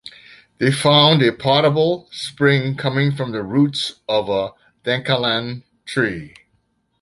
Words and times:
They 0.57 0.71
found 0.71 1.21
a 1.21 1.31
potable 1.31 2.07
spring 2.09 2.75
coming 2.75 3.11
from 3.11 3.33
the 3.33 3.43
roots 3.43 3.99
of 4.09 4.29
a 4.29 4.53
Dankalan 4.83 5.61
Tree. 5.85 6.33